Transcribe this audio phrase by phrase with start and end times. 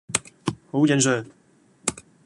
[0.71, 1.23] 好正常